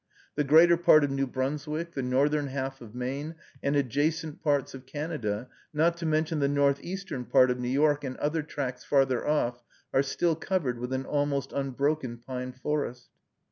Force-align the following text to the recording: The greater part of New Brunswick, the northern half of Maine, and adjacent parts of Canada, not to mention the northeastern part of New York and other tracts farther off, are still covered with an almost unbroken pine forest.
The 0.33 0.43
greater 0.43 0.77
part 0.77 1.03
of 1.03 1.11
New 1.11 1.27
Brunswick, 1.27 1.93
the 1.93 2.01
northern 2.01 2.47
half 2.47 2.81
of 2.81 2.95
Maine, 2.95 3.35
and 3.61 3.75
adjacent 3.75 4.41
parts 4.43 4.73
of 4.73 4.87
Canada, 4.87 5.47
not 5.73 5.95
to 5.97 6.07
mention 6.07 6.39
the 6.39 6.47
northeastern 6.47 7.23
part 7.23 7.51
of 7.51 7.59
New 7.59 7.69
York 7.69 8.03
and 8.03 8.17
other 8.17 8.41
tracts 8.41 8.83
farther 8.83 9.27
off, 9.27 9.61
are 9.93 10.01
still 10.01 10.35
covered 10.35 10.79
with 10.79 10.91
an 10.91 11.05
almost 11.05 11.53
unbroken 11.53 12.17
pine 12.17 12.51
forest. 12.51 13.09